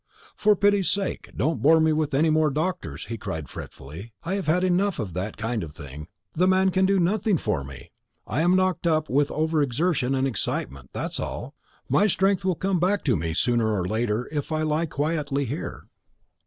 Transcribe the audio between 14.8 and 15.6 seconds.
quietly